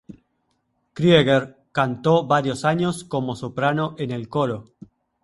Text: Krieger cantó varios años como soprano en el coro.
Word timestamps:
Krieger 0.95 1.59
cantó 1.71 2.25
varios 2.25 2.65
años 2.65 3.03
como 3.03 3.35
soprano 3.35 3.93
en 3.99 4.09
el 4.09 4.29
coro. 4.29 4.71